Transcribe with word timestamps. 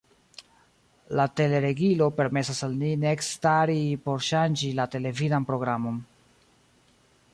La 1.17 1.25
teleregilo 1.39 2.07
permesas 2.21 2.61
al 2.67 2.73
ni 2.79 2.89
ne 3.03 3.11
ekstari 3.17 3.77
por 4.07 4.25
ŝanĝi 4.29 4.73
la 4.81 4.89
televidan 4.97 5.47
programon. 5.51 6.01